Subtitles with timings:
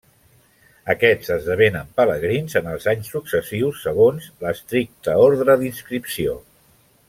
[0.93, 6.37] Aquests esdevenen Pelegrins en els anys successius segons l'estricte ordre d'inscripció.